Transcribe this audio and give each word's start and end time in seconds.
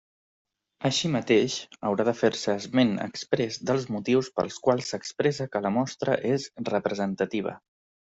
Així 0.89 1.11
mateix, 1.15 1.57
haurà 1.89 2.07
de 2.09 2.15
fer-se 2.23 2.57
esment 2.63 2.95
exprés 3.05 3.61
dels 3.71 3.87
motius 3.99 4.33
pels 4.41 4.61
quals 4.67 4.93
s'expressa 4.95 5.51
que 5.55 5.67
la 5.69 5.77
mostra 5.81 6.21
és 6.37 6.53
representativa. 6.77 7.61